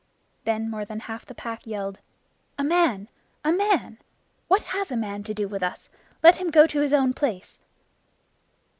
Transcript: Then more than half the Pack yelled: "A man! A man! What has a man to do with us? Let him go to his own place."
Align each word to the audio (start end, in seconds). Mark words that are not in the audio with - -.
Then 0.45 0.67
more 0.67 0.83
than 0.83 1.01
half 1.01 1.27
the 1.27 1.35
Pack 1.35 1.67
yelled: 1.67 1.99
"A 2.57 2.63
man! 2.63 3.07
A 3.43 3.51
man! 3.51 3.99
What 4.47 4.63
has 4.63 4.89
a 4.89 4.97
man 4.97 5.21
to 5.25 5.33
do 5.35 5.47
with 5.47 5.61
us? 5.61 5.89
Let 6.23 6.37
him 6.37 6.49
go 6.49 6.65
to 6.65 6.79
his 6.81 6.91
own 6.91 7.13
place." 7.13 7.59